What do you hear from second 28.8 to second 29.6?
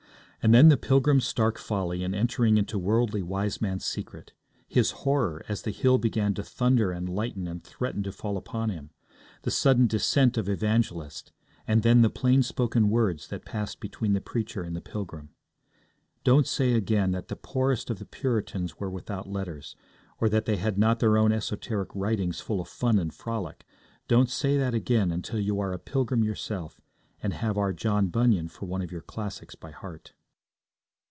of your classics